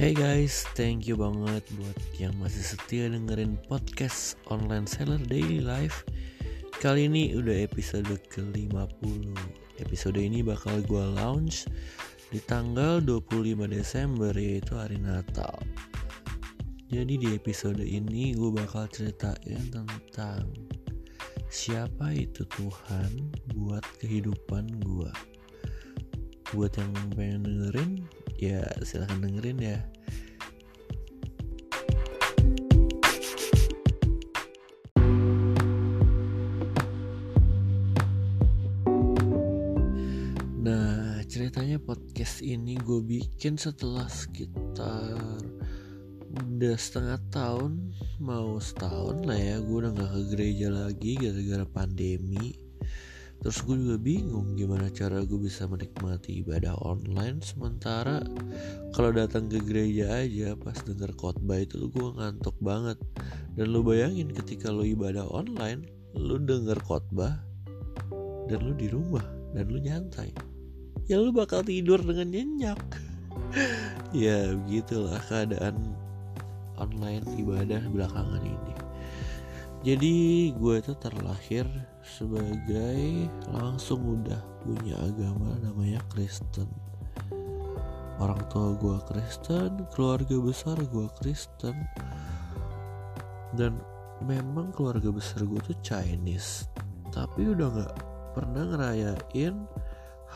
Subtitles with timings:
[0.00, 6.08] Hey guys, thank you banget buat yang masih setia dengerin podcast online seller daily life.
[6.80, 9.36] Kali ini udah episode ke-50.
[9.76, 11.68] Episode ini bakal gue launch
[12.32, 15.52] di tanggal 25 Desember yaitu hari Natal.
[16.88, 20.48] Jadi di episode ini gue bakal ceritain tentang
[21.52, 25.12] Siapa itu Tuhan buat kehidupan gue
[26.56, 29.78] Buat yang pengen dengerin ya silahkan dengerin ya.
[40.60, 45.20] Nah ceritanya podcast ini gue bikin setelah sekitar
[46.30, 47.92] udah setengah tahun
[48.24, 49.56] mau setahun lah ya.
[49.60, 52.56] Gue udah gak ke gereja lagi gara-gara pandemi
[53.40, 58.20] Terus gue juga bingung gimana cara gue bisa menikmati ibadah online sementara
[58.92, 63.00] kalau datang ke gereja aja pas denger khotbah itu gue ngantuk banget.
[63.56, 67.40] Dan lu bayangin ketika lu ibadah online, lu denger khotbah
[68.46, 69.24] dan lu di rumah
[69.56, 70.36] dan lu nyantai.
[71.08, 72.78] Ya lu bakal tidur dengan nyenyak.
[74.14, 75.96] ya begitulah keadaan
[76.76, 78.74] online ibadah belakangan ini.
[79.80, 81.64] Jadi gue itu terlahir
[82.04, 86.68] sebagai langsung udah punya agama namanya Kristen.
[88.20, 91.72] Orang tua gue Kristen, keluarga besar gue Kristen,
[93.56, 93.80] dan
[94.20, 96.68] memang keluarga besar gue tuh Chinese,
[97.08, 97.94] tapi udah nggak
[98.36, 99.64] pernah ngerayain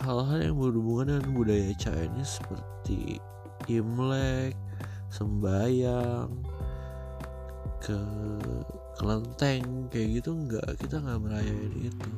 [0.00, 3.20] hal-hal yang berhubungan dengan budaya Chinese seperti
[3.68, 4.56] Imlek,
[5.12, 6.32] sembayang,
[7.84, 8.00] ke
[8.94, 12.12] kelenteng kayak gitu nggak kita nggak merayain itu.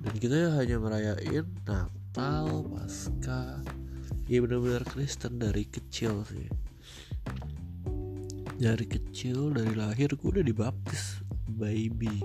[0.00, 3.60] Dan kita hanya merayain Natal Pasca.
[4.30, 6.48] Ya benar-benar Kristen dari kecil sih.
[8.60, 12.22] Dari kecil dari lahir gue udah dibaptis baby.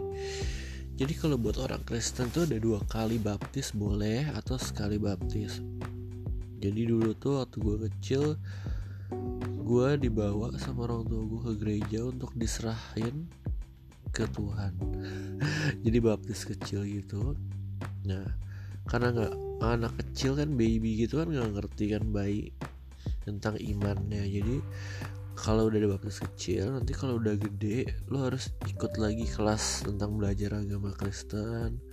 [0.96, 5.60] Jadi kalau buat orang Kristen tuh ada dua kali baptis boleh atau sekali baptis.
[6.64, 8.24] Jadi dulu tuh waktu gue kecil
[9.66, 13.28] gue dibawa sama orang tua gue ke gereja untuk diserahin
[14.16, 14.72] ke Tuhan.
[15.86, 17.36] Jadi baptis kecil gitu.
[18.08, 18.24] Nah
[18.88, 22.56] karena nggak anak kecil kan baby gitu kan nggak ngerti kan bayi
[23.28, 24.24] tentang imannya.
[24.24, 24.56] Jadi
[25.36, 30.56] kalau udah dibaptis kecil nanti kalau udah gede lo harus ikut lagi kelas tentang belajar
[30.64, 31.84] agama Kristen.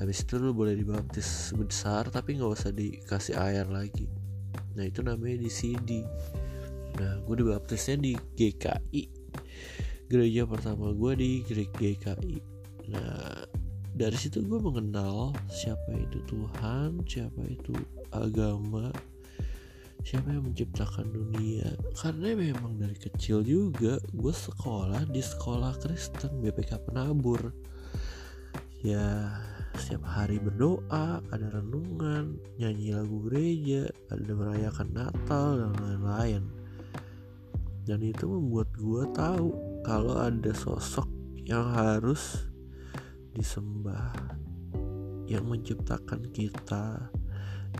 [0.00, 4.08] Habis itu lo boleh dibaptis besar tapi nggak usah dikasih air lagi.
[4.72, 5.90] Nah itu namanya di CD
[6.98, 9.02] nah gue dibaptisnya di GKI
[10.08, 12.40] gereja pertama gue di GKI
[12.88, 13.44] nah
[13.92, 17.76] dari situ gue mengenal siapa itu Tuhan siapa itu
[18.10, 18.88] agama
[20.08, 21.68] siapa yang menciptakan dunia.
[21.98, 27.52] Karena memang dari kecil juga gue sekolah di sekolah Kristen BPK Penabur.
[28.80, 29.34] Ya
[29.74, 36.42] setiap hari berdoa ada renungan nyanyi lagu gereja ada merayakan Natal dan lain-lain.
[37.84, 39.48] Dan itu membuat gue tahu
[39.88, 41.08] kalau ada sosok
[41.48, 42.44] yang harus
[43.32, 44.12] disembah
[45.24, 47.08] yang menciptakan kita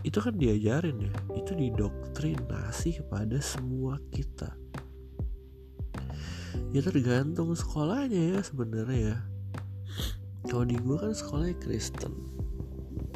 [0.00, 1.12] itu kan diajarin ya.
[1.36, 4.56] Itu didoktrinasi kepada semua kita.
[6.72, 9.16] Ya tergantung sekolahnya ya sebenarnya ya.
[10.48, 12.16] Kalau di gue kan sekolahnya Kristen.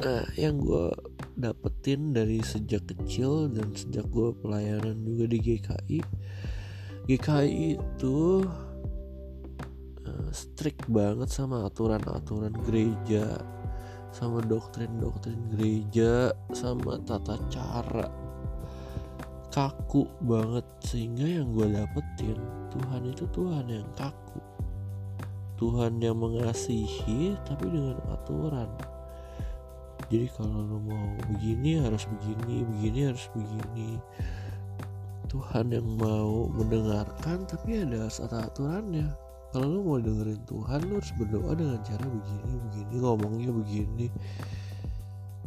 [0.05, 0.93] Nah yang gue
[1.33, 5.99] dapetin dari sejak kecil dan sejak gue pelayanan juga di GKI
[7.03, 8.47] GKI itu
[10.33, 13.37] strict banget sama aturan-aturan gereja
[14.13, 18.09] sama doktrin-doktrin gereja sama tata cara.
[19.53, 22.37] Kaku banget sehingga yang gue dapetin
[22.73, 24.41] Tuhan itu Tuhan yang kaku.
[25.61, 28.69] Tuhan yang mengasihi tapi dengan aturan.
[30.09, 33.97] Jadi kalau lo mau begini harus begini begini harus begini.
[35.29, 39.22] Tuhan yang mau mendengarkan tapi ada aturannya
[39.53, 44.07] kalau lo mau dengerin Tuhan lo harus berdoa dengan cara begini begini ngomongnya begini.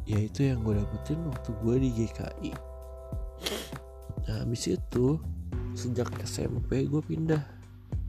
[0.06, 2.76] Ya itu yang gue dapetin waktu gue di GKI
[4.26, 5.22] nah habis itu
[5.78, 7.42] sejak SMP gue pindah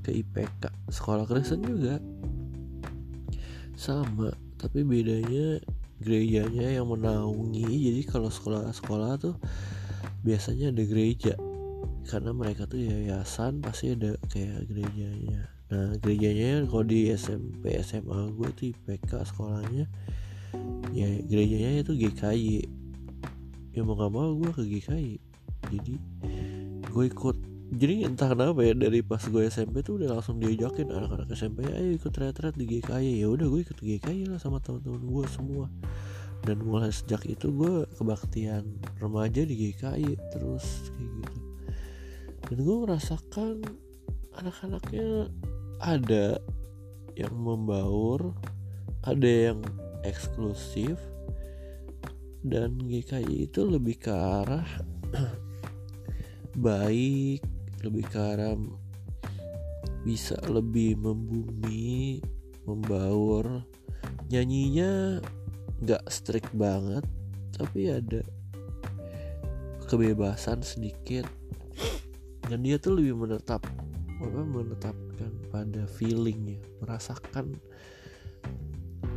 [0.01, 2.00] ke IPK sekolah Kristen juga.
[3.77, 5.61] Sama tapi bedanya
[6.01, 7.67] gerejanya yang menaungi.
[7.67, 9.35] Jadi kalau sekolah-sekolah tuh
[10.25, 11.35] biasanya ada gereja.
[12.07, 18.47] Karena mereka tuh yayasan pasti ada kayak gerejanya nah gerejanya kalau di SMP SMA gue
[18.55, 19.85] tuh IPK sekolahnya
[20.95, 22.55] ya gerejanya itu GKI
[23.75, 25.27] ya mau gak mau gue ke GKI
[25.67, 25.95] jadi
[26.87, 27.37] gue ikut.
[27.67, 31.99] Jadi entah kenapa ya dari pas gue SMP tuh udah langsung diajakin anak-anak SMP ayo
[31.99, 35.67] ikut retret di GKI ya udah gue ikut GKI lah sama teman-teman gue semua.
[36.47, 38.63] Dan mulai sejak itu gue kebaktian
[39.03, 41.39] remaja di GKI terus kayak gitu.
[42.47, 43.55] Dan gue merasakan
[44.39, 45.27] anak-anaknya
[45.81, 46.41] ada
[47.18, 48.33] yang membaur
[49.06, 49.59] ada yang
[50.06, 51.00] eksklusif
[52.45, 54.68] dan GKI itu lebih ke arah
[56.68, 57.41] baik
[57.85, 58.57] lebih ke arah
[60.07, 62.24] bisa lebih membumi
[62.63, 63.63] membaur.
[64.31, 65.19] Nyanyinya
[65.83, 67.03] nggak strict banget
[67.51, 68.24] tapi ada
[69.91, 71.27] kebebasan sedikit.
[72.47, 73.68] Dan dia tuh lebih menetap
[74.17, 76.59] apa menetapkan pada feeling ya?
[76.81, 77.57] Merasakan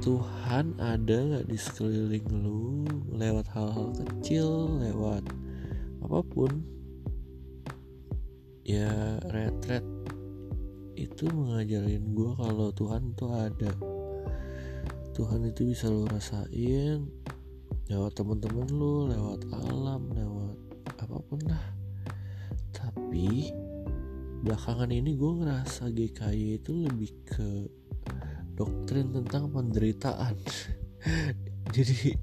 [0.00, 2.84] Tuhan ada nggak di sekeliling lu?
[3.12, 5.24] Lewat hal-hal kecil lewat
[6.04, 6.52] apa pun.
[8.64, 9.84] Ya retret
[10.96, 13.72] itu mengajarin gue kalau Tuhan tuh ada.
[15.16, 17.08] Tuhan itu bisa lo rasain
[17.90, 20.56] lewat temen-temen lo lewat alam lewat
[20.96, 21.64] apa pun lah.
[22.72, 23.50] Tapi
[24.40, 27.48] belakangan ini gue ngerasa GKI itu lebih ke
[28.56, 30.36] doktrin tentang penderitaan.
[31.76, 32.16] Jadi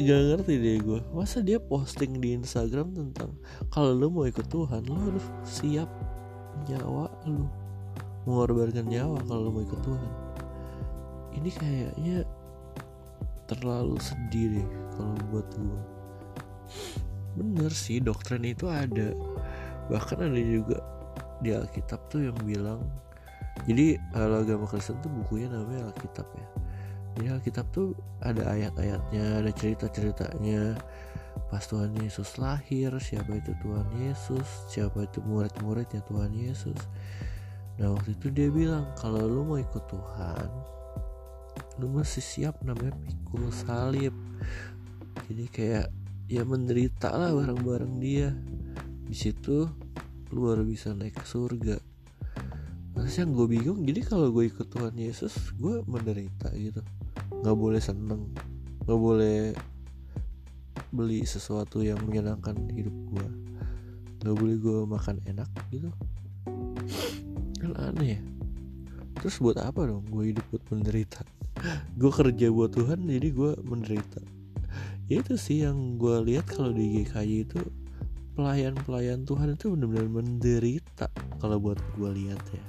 [0.00, 3.36] gak ngerti deh gue masa dia posting di Instagram tentang
[3.68, 5.92] kalau lo mau ikut Tuhan lo harus siap
[6.64, 7.52] nyawa lo
[8.24, 10.12] mengorbankan nyawa kalau lo mau ikut Tuhan.
[11.36, 12.16] Ini kayaknya
[13.50, 13.98] terlalu
[14.30, 15.82] deh kalau buat gue
[17.38, 19.14] bener sih doktrin itu ada.
[19.90, 20.78] Bahkan ada juga
[21.40, 22.84] di Alkitab tuh yang bilang
[23.68, 26.46] jadi kalau agama Kristen tuh bukunya namanya Alkitab ya.
[27.16, 27.92] Jadi Alkitab tuh
[28.24, 30.78] ada ayat-ayatnya ada cerita-ceritanya.
[31.50, 36.78] Pas Tuhan Yesus lahir siapa itu Tuhan Yesus siapa itu murid-muridnya Tuhan Yesus.
[37.76, 40.48] Nah waktu itu dia bilang kalau lu mau ikut Tuhan
[41.80, 44.12] lu masih siap namanya pikul salib.
[45.26, 45.86] Jadi kayak
[46.28, 48.36] ya menderita lah bareng-bareng dia.
[49.10, 49.66] Di situ
[50.30, 51.76] lu baru bisa naik ke surga.
[52.94, 56.82] Terus yang gue bingung jadi kalau gue ikut Tuhan Yesus gue menderita gitu.
[57.42, 58.30] Nggak boleh seneng
[58.86, 59.54] nggak boleh
[60.90, 63.28] beli sesuatu yang menyenangkan hidup gue.
[64.22, 65.90] Nggak boleh gue makan enak gitu.
[67.62, 68.20] Kan aneh ya.
[69.20, 71.22] Terus buat apa dong gue hidup buat menderita?
[71.94, 74.20] Gue kerja buat Tuhan jadi gue menderita.
[75.10, 77.60] Ya itu sih yang gue lihat kalau di GKI itu
[78.40, 81.12] pelayan-pelayan Tuhan itu benar-benar menderita
[81.44, 82.66] kalau buat gue lihat ya.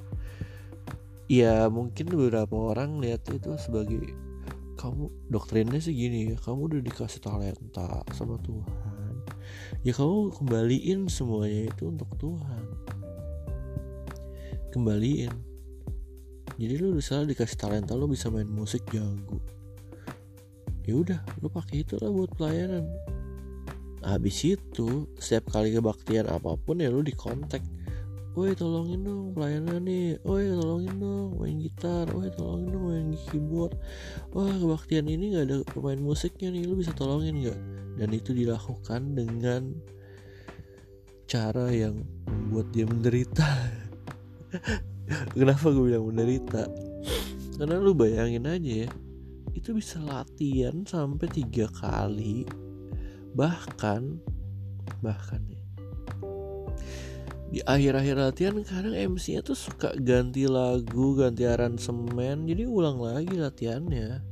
[1.31, 4.11] Ya mungkin beberapa orang lihat itu sebagai
[4.75, 9.23] kamu doktrinnya sih gini ya kamu udah dikasih talenta sama Tuhan.
[9.87, 12.63] Ya kamu kembaliin semuanya itu untuk Tuhan.
[14.75, 15.31] Kembaliin.
[16.59, 19.39] Jadi lu bisa dikasih talenta lu bisa main musik jago.
[20.83, 22.83] Ya udah lu pakai itu lah buat pelayanan
[24.01, 27.61] habis itu setiap kali kebaktian apa pun ya lu dikontak
[28.31, 30.15] Woi tolongin dong pelayanan nih.
[30.23, 32.07] Woi tolongin dong main gitar.
[32.15, 33.75] Woi tolongin dong main keyboard.
[34.31, 36.63] Wah kebaktian ini gak ada pemain musiknya nih.
[36.63, 37.59] Lu bisa tolongin gak
[37.99, 39.75] Dan itu dilakukan dengan
[41.27, 43.47] Cara yang membuat dia menderita.
[45.35, 46.71] Kenapa gue bilang menderita?
[47.59, 48.89] Karena lu bayangin aja ya
[49.51, 52.47] Itu bisa latihan sampai tiga kali
[53.33, 54.01] Bahkan
[55.01, 55.61] Bahkan ya
[57.51, 64.23] di akhir-akhir latihan kadang MC-nya tuh suka ganti lagu, ganti aransemen, jadi ulang lagi latihannya.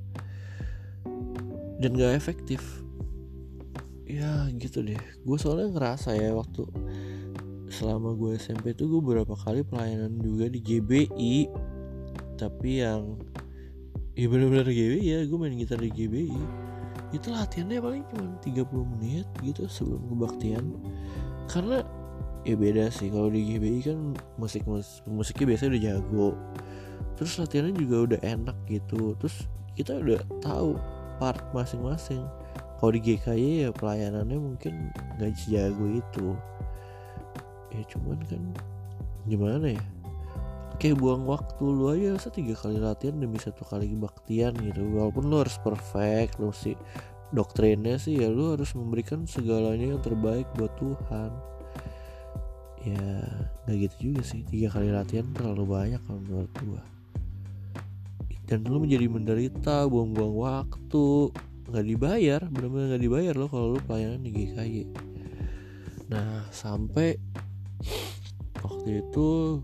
[1.83, 2.63] Dan gak efektif.
[4.07, 4.99] Ya gitu deh.
[5.27, 6.63] Gue soalnya ngerasa ya waktu
[7.69, 11.51] selama gue SMP tuh gue beberapa kali pelayanan juga di GBI.
[12.39, 13.19] Tapi yang
[14.15, 16.68] ya bener-bener GBI ya, gue main gitar di GBI.
[17.09, 20.65] Itu latihannya paling cuma 30 menit gitu sebelum kebaktian.
[21.49, 21.81] Karena
[22.45, 23.99] ya beda sih kalau di GBI kan
[24.37, 26.29] musik musik musiknya biasanya udah jago.
[27.17, 29.17] Terus latihannya juga udah enak gitu.
[29.17, 30.77] Terus kita udah tahu
[31.17, 32.21] part masing-masing.
[32.79, 36.27] Kalau di GKY ya pelayanannya mungkin nggak sejago itu.
[37.75, 38.43] Ya cuman kan
[39.27, 39.83] gimana ya
[40.79, 44.81] kayak buang waktu lu aja tiga kali latihan demi satu kali kebaktian gitu.
[44.95, 46.79] Walaupun lu harus perfect lu sih
[47.29, 51.31] doktrinnya sih ya lu harus memberikan segalanya yang terbaik buat Tuhan.
[52.87, 53.05] Ya
[53.67, 54.41] nggak gitu juga sih.
[54.47, 56.83] Tiga kali latihan terlalu banyak kalau menurut gua.
[58.47, 61.05] Dan lu menjadi menderita buang-buang waktu
[61.69, 64.89] nggak dibayar benar-benar nggak dibayar loh kalau lu pelayanan di GKY
[66.09, 67.21] nah sampai
[68.65, 69.61] waktu itu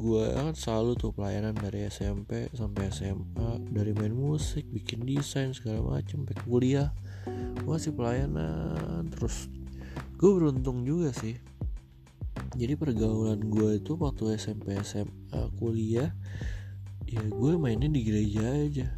[0.00, 5.84] gue kan selalu tuh pelayanan dari SMP sampai SMA dari main musik bikin desain segala
[5.84, 6.88] macem sampai kuliah.
[7.68, 9.52] Masih pelayanan terus.
[10.16, 11.36] Gue beruntung juga sih.
[12.56, 16.16] Jadi pergaulan gue itu waktu SMP SMA kuliah
[17.04, 18.88] ya gue mainnya di gereja aja.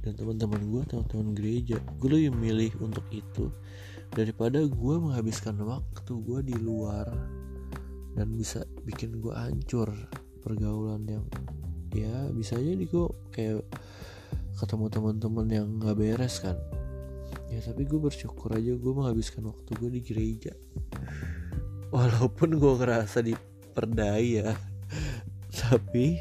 [0.00, 3.52] Dan teman-teman gue teman-teman gereja gue lebih milih untuk itu
[4.16, 7.35] daripada gue menghabiskan waktu gue di luar
[8.16, 9.92] dan bisa bikin gue hancur
[10.40, 11.24] pergaulan yang
[11.92, 13.62] ya bisa jadi gue kayak
[14.56, 16.56] ketemu teman-teman yang nggak beres kan.
[17.52, 20.52] Ya tapi gue bersyukur aja gue menghabiskan waktu gue di gereja.
[21.92, 24.56] Walaupun gue ngerasa diperdaya
[25.60, 26.18] tapi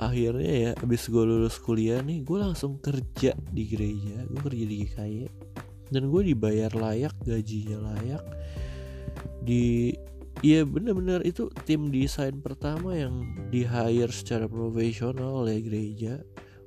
[0.00, 4.76] akhirnya ya abis gue lulus kuliah nih gue langsung kerja di gereja gue kerja di
[4.88, 5.16] GKY
[5.92, 8.24] dan gue dibayar layak gajinya layak
[9.44, 9.92] di
[10.40, 16.22] Iya bener-bener itu tim desain pertama yang di hire secara profesional oleh gereja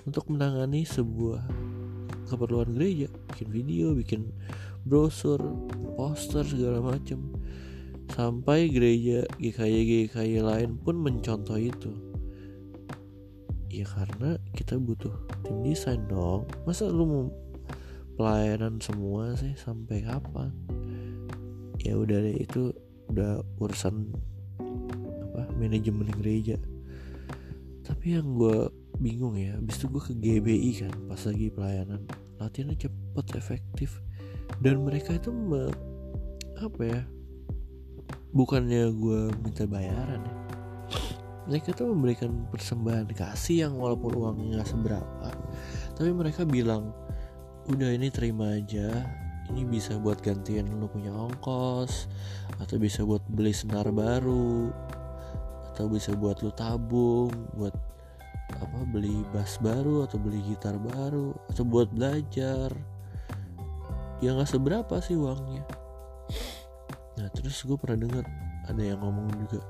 [0.05, 1.41] untuk menangani sebuah
[2.27, 4.29] keperluan gereja, bikin video, bikin
[4.84, 5.39] brosur,
[5.96, 7.34] poster segala macem.
[8.13, 11.89] Sampai gereja GKY GKY lain pun mencontoh itu.
[13.74, 16.46] Ya karena kita butuh tim desain dong.
[16.70, 17.25] Masa lu mau
[18.13, 20.53] pelayanan semua sih sampai kapan?
[21.82, 22.70] Ya udah deh itu
[23.13, 24.10] udah urusan
[25.29, 26.58] apa manajemen gereja.
[27.84, 32.01] Tapi yang gue bingung ya abis itu gue ke GBI kan pas lagi pelayanan.
[32.41, 34.01] Latihannya cepet efektif.
[34.60, 35.72] Dan mereka itu me,
[36.60, 37.01] apa ya
[38.36, 40.36] bukannya gue minta bayaran ya.
[41.43, 45.27] Mereka tuh memberikan persembahan kasih yang walaupun uangnya seberapa
[45.93, 46.89] tapi mereka bilang
[47.70, 49.05] udah ini terima aja
[49.53, 52.10] ini bisa buat gantian lo punya ongkos
[52.57, 54.74] atau bisa buat beli senar baru
[55.69, 57.77] atau bisa buat lo tabung buat
[58.57, 62.74] apa beli bass baru atau beli gitar baru atau buat belajar.
[64.25, 65.62] Ya nggak seberapa sih uangnya.
[67.22, 68.25] Nah terus gue pernah dengar
[68.65, 69.62] ada yang ngomong juga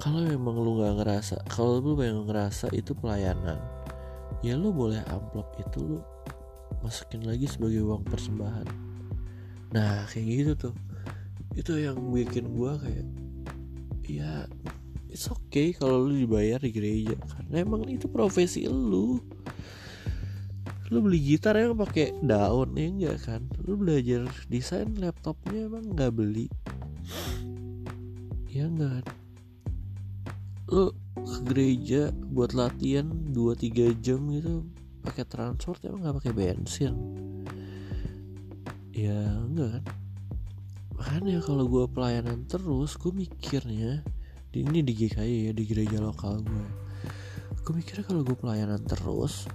[0.00, 3.60] kalau memang lu nggak ngerasa kalau lu pengen ngerasa itu pelayanan
[4.40, 5.98] ya lu boleh amplop itu lu
[6.80, 8.89] masukin lagi sebagai uang persembahan
[9.70, 10.74] nah kayak gitu tuh.
[11.54, 13.06] Itu yang bikin gue kayak
[14.10, 14.46] ya
[15.06, 19.18] it's okay kalau lu dibayar di gereja karena emang itu profesi lu.
[20.90, 23.42] Lu beli gitar emang pakai daun ya enggak kan?
[23.62, 26.50] Lu belajar desain laptopnya emang nggak beli.
[28.50, 29.06] Ya enggak.
[30.66, 34.66] Lu ke gereja buat latihan 2-3 jam gitu
[35.04, 36.94] pakai transport emang nggak pakai bensin
[38.90, 39.84] ya enggak kan?
[41.00, 44.04] Makanya kalau gue pelayanan terus gue mikirnya
[44.50, 46.66] ini di GKI ya di gereja lokal gue
[47.62, 49.46] gue mikirnya kalau gue pelayanan terus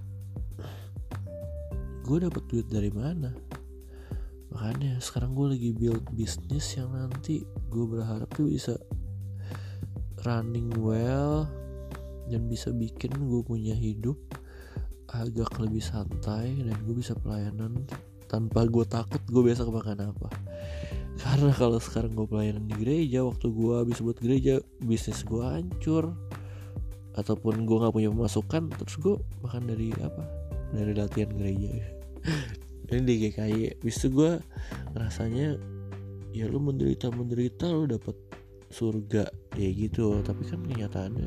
[2.06, 3.34] gue dapat duit dari mana?
[4.54, 8.78] Makanya sekarang gue lagi build bisnis yang nanti gue berharap tuh bisa
[10.22, 11.50] running well
[12.30, 14.18] dan bisa bikin gue punya hidup
[15.14, 17.86] agak lebih santai dan gue bisa pelayanan
[18.26, 20.30] tanpa gue takut gue besok makan apa?
[21.16, 26.12] Karena kalau sekarang gue pelayanan di gereja waktu gue habis buat gereja bisnis gue hancur.
[27.16, 30.24] Ataupun gue nggak punya pemasukan terus gue makan dari apa?
[30.76, 31.72] Dari latihan gereja.
[32.92, 34.38] Ini di GKI bis itu gue
[34.94, 35.58] rasanya
[36.36, 38.14] ya lu menderita menderita lu dapat
[38.70, 39.32] surga.
[39.56, 40.20] Ya gitu.
[40.20, 41.26] Tapi kan kenyataannya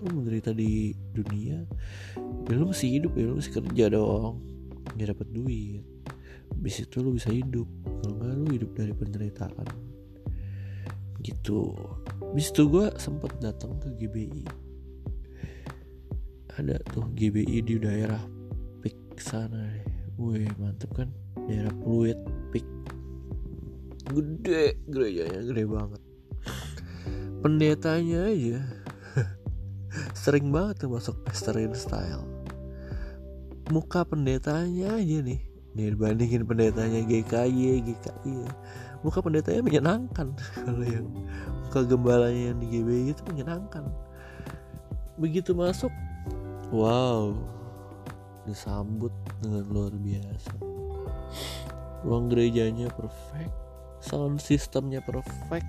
[0.00, 1.60] lu menderita di dunia
[2.48, 4.42] ya lu masih hidup ya lu masih kerja dong.
[4.98, 5.89] Nggak dapat duit
[6.56, 7.68] bis itu lu bisa hidup.
[8.02, 9.66] Kalau nggak lu hidup dari penderitaan.
[11.20, 11.76] Gitu.
[12.32, 14.70] Bis itu gue sempet datang ke GBI
[16.60, 18.20] ada tuh GBI di daerah
[18.84, 19.72] Pik sana.
[20.20, 21.08] Wih mantep kan?
[21.48, 22.20] Daerah Pluit
[22.52, 22.68] Pik.
[24.12, 26.02] Gede gerejanya gede banget.
[27.40, 28.60] Pendetanya aja.
[30.20, 32.28] Sering banget tuh masuk pesterin style.
[33.72, 38.52] Muka pendetanya aja nih dibandingin pendetanya GKY GKI ya.
[39.00, 40.34] muka pendetanya menyenangkan.
[40.66, 41.06] Kalau yang
[41.66, 43.86] muka gembalanya yang di GBI itu menyenangkan.
[45.16, 45.92] Begitu masuk
[46.74, 47.32] wow
[48.44, 50.52] disambut dengan luar biasa.
[52.02, 53.52] Ruang gerejanya perfect
[54.00, 55.68] sound systemnya perfect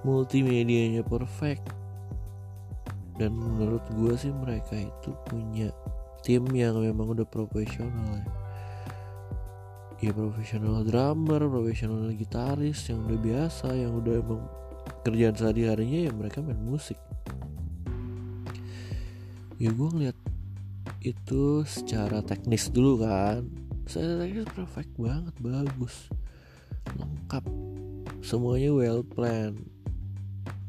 [0.00, 1.64] multimedianya perfect.
[3.20, 5.68] Dan menurut gue sih mereka itu punya
[6.24, 8.39] tim yang memang udah profesional ya
[10.00, 14.42] ya profesional drummer profesional gitaris yang udah biasa yang udah emang
[15.04, 16.96] kerjaan sehari harinya ya mereka main musik.
[19.60, 20.16] Ya gue ngeliat
[21.04, 23.44] itu secara teknis dulu kan.
[23.84, 26.08] Saya teknis perfect banget bagus
[26.96, 27.44] lengkap
[28.24, 29.68] semuanya well planned.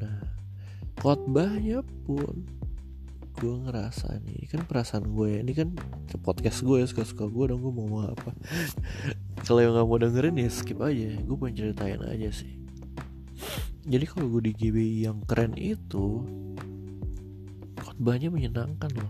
[0.03, 0.27] Nah
[0.99, 2.43] khotbahnya pun
[3.41, 5.73] gue ngerasa nih kan perasaan gue ya ini kan
[6.21, 8.37] podcast gue ya suka suka gue dong gue mau apa.
[9.49, 12.61] Kalau yang nggak mau dengerin ya skip aja gue pengen ceritain aja sih.
[13.81, 16.21] Jadi kalau gue di GBI yang keren itu
[17.81, 19.09] khotbahnya menyenangkan loh.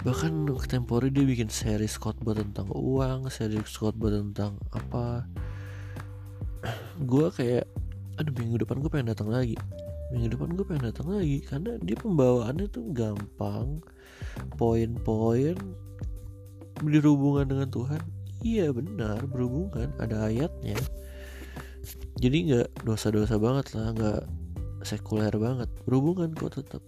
[0.00, 5.28] Bahkan Tempori dia bikin series khotbah tentang uang series khotbah tentang apa.
[7.10, 7.68] Gue kayak
[8.16, 9.56] aduh minggu depan gue pengen datang lagi
[10.10, 13.78] minggu depan gue pengen datang lagi karena dia pembawaannya tuh gampang.
[14.58, 15.56] Poin-poin
[16.82, 18.02] berhubungan dengan Tuhan.
[18.42, 20.74] Iya benar berhubungan ada ayatnya.
[22.18, 24.22] Jadi nggak dosa-dosa banget lah nggak
[24.82, 25.70] sekuler banget.
[25.86, 26.82] Berhubungan kok tetap.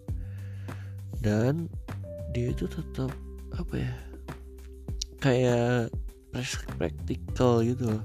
[1.23, 1.71] Dan
[2.35, 3.15] dia itu tetap
[3.55, 3.95] apa ya
[5.23, 5.95] kayak
[6.75, 8.05] praktikal gitu loh.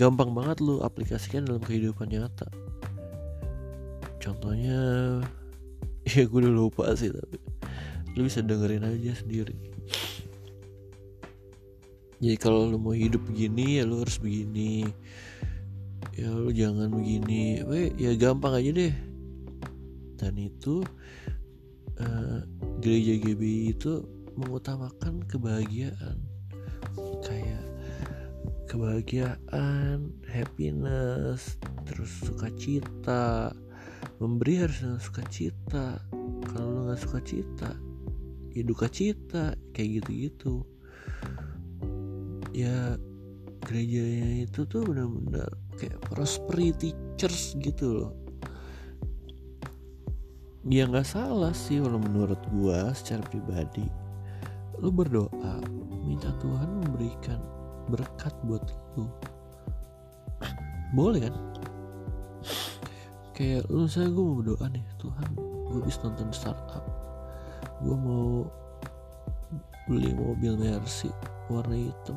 [0.00, 2.48] Gampang banget lu aplikasikan dalam kehidupan nyata
[4.26, 4.78] contohnya
[6.10, 7.38] ya gue udah lupa sih tapi
[8.16, 9.54] lu bisa dengerin aja sendiri.
[12.16, 14.88] Jadi kalau lu mau hidup begini ya lu harus begini.
[16.16, 17.60] Ya lu jangan begini.
[17.68, 18.94] We ya gampang aja deh.
[20.16, 20.80] Dan itu
[22.00, 22.40] uh,
[22.80, 24.00] gereja GBI itu
[24.32, 26.16] mengutamakan kebahagiaan.
[27.20, 27.64] Kayak
[28.64, 33.52] kebahagiaan happiness terus sukacita
[34.18, 35.86] memberi harus dengan sukacita.
[36.50, 37.70] Kalau lo nggak sukacita
[38.56, 40.64] ya duka cita kayak gitu-gitu.
[42.56, 42.96] Ya
[43.68, 48.12] gerejanya itu tuh benar-benar kayak prosperity church gitu loh.
[50.64, 53.84] Ya nggak salah sih kalau menurut gua secara pribadi.
[54.80, 55.60] Lu berdoa
[56.08, 57.38] minta Tuhan memberikan
[57.92, 58.64] berkat buat
[58.96, 59.04] lu.
[60.96, 61.34] Boleh kan
[63.36, 65.30] kayak lu saya gue mau berdoa nih Tuhan
[65.76, 66.84] gue bisa nonton startup.
[67.84, 68.48] Gue mau
[69.84, 71.12] beli mobil Mercy
[71.52, 72.16] warna hitam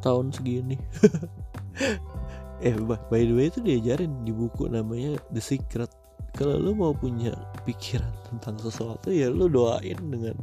[0.00, 0.80] tahun segini.
[2.58, 5.94] Eh by the way itu diajarin di buku namanya The Secret.
[6.34, 7.30] Kalau lu mau punya
[7.62, 10.34] pikiran tentang sesuatu ya lu doain dengan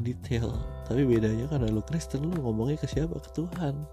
[0.00, 0.56] detail.
[0.88, 3.20] Tapi bedanya karena lu Kristen lu ngomongnya ke siapa?
[3.20, 3.84] Ke Tuhan.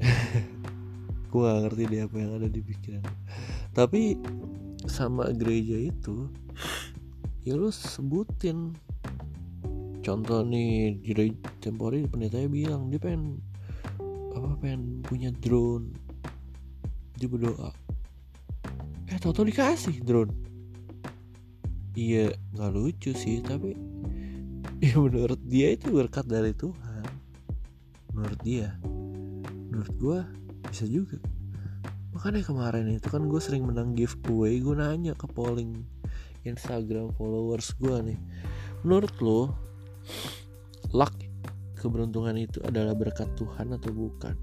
[1.28, 3.04] Gue gak ngerti deh apa yang ada di pikiran
[3.78, 4.18] tapi
[4.90, 6.26] sama gereja itu
[7.46, 8.74] ya lu sebutin.
[10.02, 13.38] Contoh nih gereja tempori pendetanya bilang dia pengen
[14.34, 15.94] apa pengen punya drone.
[17.22, 17.70] Dia berdoa.
[19.06, 20.34] Eh tau dikasih drone.
[21.94, 23.78] Iya nggak lucu sih tapi
[24.82, 27.06] ya menurut dia itu berkat dari Tuhan.
[28.10, 28.74] Menurut dia.
[29.70, 30.18] Menurut gue
[30.66, 31.37] bisa juga
[32.18, 35.86] makanya kemarin itu kan gue sering menang giveaway gue nanya ke polling
[36.42, 38.18] Instagram followers gue nih.
[38.82, 39.54] Menurut lo
[40.90, 41.14] luck
[41.78, 44.34] keberuntungan itu adalah berkat Tuhan atau bukan?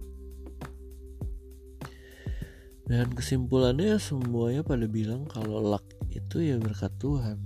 [2.87, 5.83] Dan kesimpulannya semuanya pada bilang kalau luck
[6.15, 7.43] itu ya berkat Tuhan.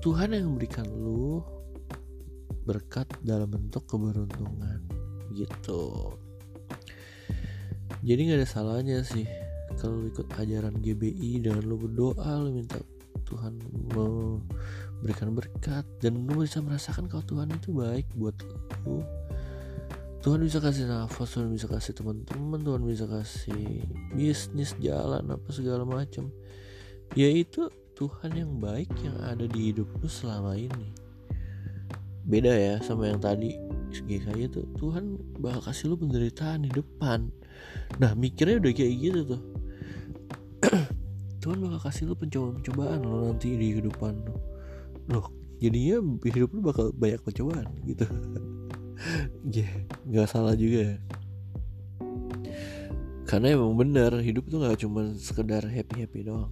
[0.00, 1.44] Tuhan yang memberikan lu
[2.64, 4.88] berkat dalam bentuk keberuntungan
[5.36, 6.16] gitu
[8.04, 9.24] jadi nggak ada salahnya sih
[9.80, 12.78] kalau ikut ajaran GBI dengan lu berdoa lu minta
[13.24, 13.56] Tuhan
[13.96, 18.36] memberikan berkat dan lu bisa merasakan kalau Tuhan itu baik buat
[18.84, 19.00] lu.
[20.20, 23.84] Tuhan bisa kasih nafas Tuhan bisa kasih teman-teman Tuhan bisa kasih
[24.16, 26.32] bisnis jalan apa segala macam
[27.12, 30.92] ya itu Tuhan yang baik yang ada di hidup lu selama ini.
[32.24, 33.52] Beda ya sama yang tadi
[34.02, 37.30] GKI itu Tuhan bakal kasih lu penderitaan di depan.
[38.02, 39.42] Nah mikirnya udah kayak gitu tuh.
[41.44, 44.36] Tuhan bakal kasih lu pencobaan-pencobaan lo nanti di kehidupan lo
[45.04, 45.28] loh
[45.60, 48.06] jadinya hidup lu bakal banyak pencobaan gitu.
[49.52, 49.72] Ya yeah,
[50.08, 50.96] nggak salah juga ya.
[53.28, 56.48] Karena emang bener hidup tuh nggak cuma sekedar happy happy doang.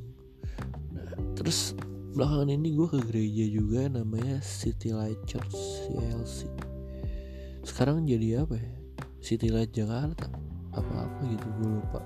[0.93, 1.73] Nah terus
[2.13, 5.57] belakangan ini gue ke gereja juga namanya City Light Church
[5.89, 6.45] CLC
[7.63, 8.71] sekarang jadi apa ya?
[9.23, 10.27] City Light Jakarta.
[10.75, 12.01] Apa-apa gitu gue lupa.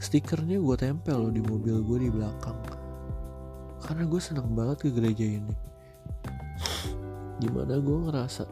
[0.00, 2.56] Stikernya gue tempel loh di mobil gue di belakang.
[3.84, 5.54] Karena gue seneng banget ke gereja ini.
[7.38, 8.48] Gimana gue ngerasa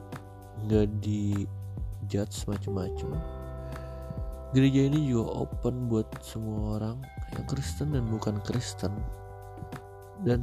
[0.66, 1.47] nggak di
[2.07, 3.11] ngejudge macem-macem.
[4.55, 7.03] Gereja ini juga open buat semua orang
[7.35, 8.95] yang Kristen dan bukan Kristen.
[10.23, 10.42] Dan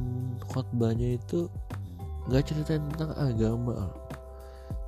[0.52, 1.48] khotbahnya itu
[2.28, 3.92] nggak ceritain tentang agama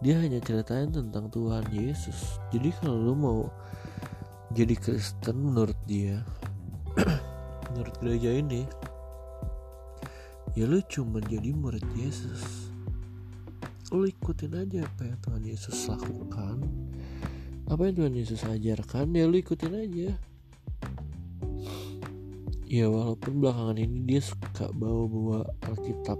[0.05, 2.37] dia hanya ceritain tentang Tuhan Yesus.
[2.53, 3.41] Jadi kalau lu mau
[4.53, 6.21] jadi Kristen menurut dia
[7.73, 8.65] menurut gereja ini
[10.57, 12.73] ya lu cuma jadi murid Yesus.
[13.93, 16.61] Lu ikutin aja apa yang Tuhan Yesus lakukan.
[17.67, 20.11] Apa yang Tuhan Yesus ajarkan ya lu ikutin aja.
[22.67, 26.19] Ya walaupun belakangan ini dia suka bawa-bawa Alkitab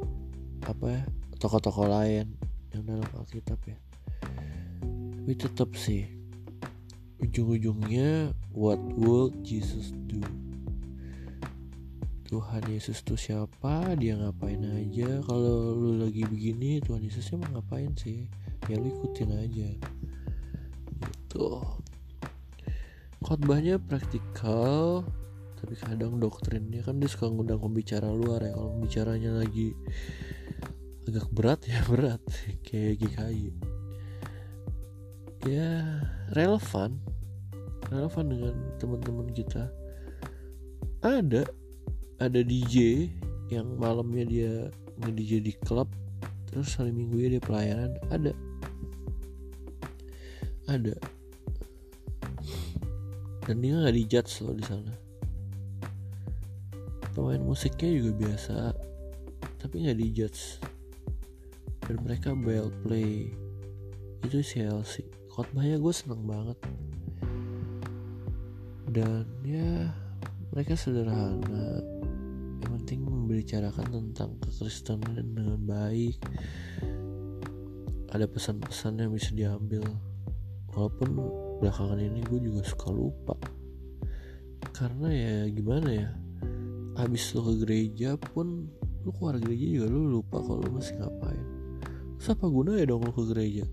[0.65, 1.03] apa ya
[1.43, 2.46] tokoh-tokoh lain
[2.77, 3.79] yang dalam Alkitab ya.
[5.25, 6.05] Tapi tetap sih
[7.25, 10.21] ujung-ujungnya what would Jesus do?
[12.27, 13.95] Tuhan Yesus tuh siapa?
[13.97, 15.23] Dia ngapain aja?
[15.25, 18.27] Kalau lu lagi begini Tuhan Yesusnya mau ngapain sih?
[18.67, 19.69] Ya lu ikutin aja.
[21.01, 21.49] Gitu.
[23.23, 25.07] Khotbahnya praktikal
[25.57, 28.53] tapi kadang doktrinnya kan dia suka ngundang pembicara luar ya.
[28.55, 29.73] Kalau pembicaranya lagi
[31.07, 32.23] agak berat ya berat.
[32.67, 33.77] Kayak GKI
[35.47, 36.03] ya
[36.35, 36.99] relevan.
[37.87, 39.71] Relevan dengan teman-teman kita.
[41.07, 41.47] Ada
[42.19, 43.07] ada DJ
[43.53, 44.53] yang malamnya dia
[44.99, 45.87] nge-DJ di klub
[46.51, 47.95] terus hari minggu dia pelayanan.
[48.11, 48.33] Ada.
[50.67, 50.97] Ada.
[53.47, 54.95] Dan dia nggak dijudge loh di sana.
[57.15, 58.75] Pemain musiknya juga biasa
[59.63, 60.61] tapi nggak dijudge
[61.87, 63.31] dan mereka well play.
[64.27, 66.59] Itu CLC khotbahnya gue seneng banget.
[68.89, 69.93] Dan ya
[70.57, 71.85] mereka sederhana.
[72.65, 76.17] Yang penting membicarakan tentang kekristenan dengan baik.
[78.09, 79.85] Ada pesan-pesan yang bisa diambil.
[80.73, 81.21] Walaupun
[81.61, 83.37] belakangan ini gue juga suka lupa.
[84.73, 86.11] Karena ya gimana ya?
[86.97, 88.73] Habis lo ke gereja pun
[89.05, 91.56] lo keluar gereja juga lo lupa kalau lo masih ngapain
[92.17, 93.65] Terus apa guna ya dong lo ke gereja?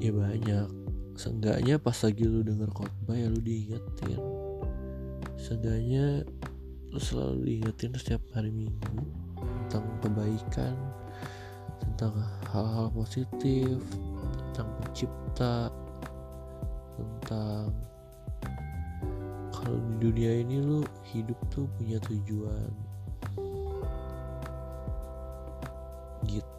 [0.00, 0.68] Ya banyak.
[1.16, 4.20] Seenggaknya pas lagi lu denger khotbah ya lu diingetin.
[5.40, 6.22] Seenggaknya
[6.92, 9.00] lu selalu diingetin setiap hari minggu
[9.68, 10.76] tentang kebaikan
[11.82, 12.12] tentang
[12.48, 13.80] hal-hal positif
[14.52, 15.68] tentang pencipta
[16.96, 17.68] tentang
[19.52, 20.80] kalau di dunia ini lu
[21.12, 22.85] hidup tuh punya tujuan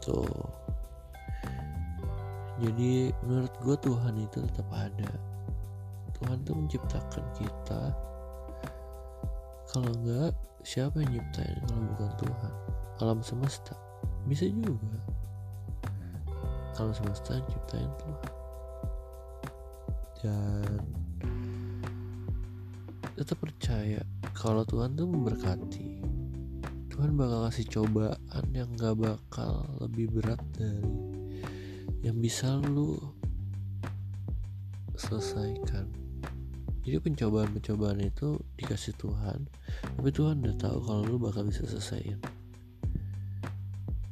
[0.08, 0.24] gitu.
[2.64, 5.12] Jadi menurut gue Tuhan itu tetap ada.
[6.18, 7.94] Tuhan tuh menciptakan kita.
[9.70, 10.34] Kalau enggak
[10.66, 12.54] siapa yang nyiptain kalau bukan Tuhan?
[13.04, 13.78] Alam semesta.
[14.26, 14.98] Bisa juga.
[16.82, 18.32] Alam semesta ciptain Tuhan.
[20.18, 20.82] Dan
[23.14, 24.02] tetap percaya
[24.34, 26.02] kalau Tuhan tuh memberkati.
[26.90, 28.17] Tuhan bakal kasih cobaan
[28.54, 30.94] yang gak bakal lebih berat dari
[32.06, 32.98] yang bisa lu
[34.98, 35.90] selesaikan.
[36.86, 39.44] Jadi pencobaan-pencobaan itu dikasih Tuhan
[39.98, 42.22] tapi Tuhan udah tahu kalau lu bakal bisa selesaiin.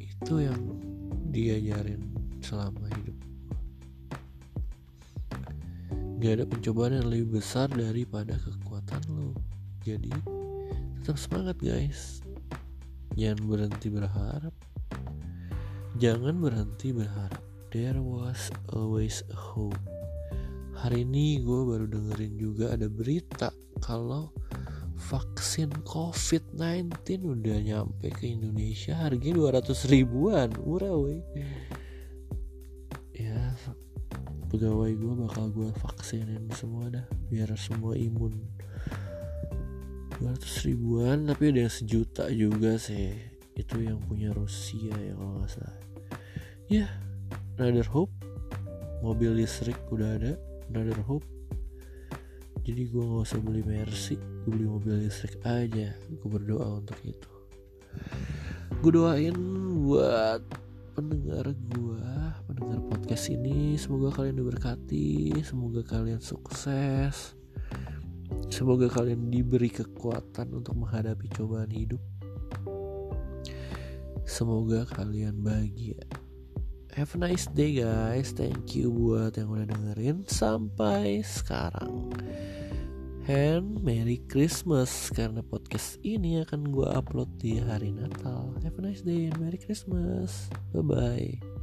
[0.01, 0.59] Itu yang
[1.29, 2.01] diajarin
[2.41, 3.17] selama hidup
[6.25, 9.29] gak ada pencobaan yang lebih besar daripada kekuatan lu.
[9.85, 10.09] Jadi
[10.97, 12.24] tetap semangat guys
[13.15, 14.55] jangan berhenti berharap.
[15.95, 17.39] Jangan berhenti berharap.
[17.71, 19.79] There was always a hope.
[20.75, 24.35] Hari ini gue baru dengerin juga ada berita kalau
[24.95, 26.91] vaksin COVID-19
[27.23, 30.51] udah nyampe ke Indonesia harganya 200 ribuan.
[30.59, 31.23] Murah woi.
[33.15, 33.55] Ya
[34.51, 38.39] pegawai gue bakal gue vaksinin semua dah biar semua imun
[40.25, 43.13] 200 ribuan tapi ada yang sejuta juga sih.
[43.53, 45.77] Itu yang punya Rusia ya kalau nggak salah.
[46.65, 46.89] Ya
[47.61, 48.09] another hope.
[49.05, 50.33] Mobil listrik udah ada
[50.73, 51.21] another hope.
[52.65, 55.93] Jadi gue nggak usah beli Mercy gue beli mobil listrik aja.
[55.93, 57.31] Gue berdoa untuk itu.
[58.81, 59.37] Gue doain
[59.85, 60.41] buat
[60.97, 62.01] pendengar gue
[62.49, 63.77] pendengar podcast ini.
[63.77, 67.37] Semoga kalian diberkati semoga kalian sukses
[68.55, 71.99] Semoga kalian diberi kekuatan untuk menghadapi cobaan hidup.
[74.23, 75.99] Semoga kalian bahagia.
[76.95, 78.31] Have a nice day guys.
[78.31, 82.15] Thank you buat yang udah dengerin sampai sekarang.
[83.27, 88.55] And Merry Christmas karena podcast ini akan gue upload di hari Natal.
[88.63, 90.47] Have a nice day and Merry Christmas.
[90.71, 91.54] Bye bye.